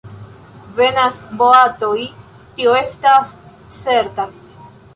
Venas 0.77 1.19
boatoj, 1.41 1.99
tio 2.57 2.73
estas 2.81 3.37
certa. 3.83 4.27